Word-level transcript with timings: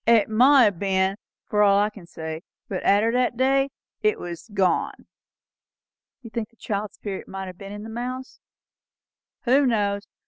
It 0.07 0.27
mought 0.29 0.73
ha' 0.73 0.79
ben, 0.79 1.15
for 1.47 1.61
all 1.61 1.77
I 1.77 1.91
can 1.91 2.07
say; 2.07 2.41
but 2.67 2.83
arter 2.83 3.11
that 3.11 3.37
day, 3.37 3.69
it 4.01 4.17
was 4.19 4.47
gone." 4.51 5.05
"You 6.23 6.31
think 6.31 6.49
the 6.49 6.55
child's 6.55 6.95
spirit 6.95 7.27
might 7.27 7.45
have 7.45 7.59
been 7.59 7.71
in 7.71 7.83
the 7.83 7.89
mouse?" 7.91 8.39
"Who 9.43 9.67
knows? 9.67 10.07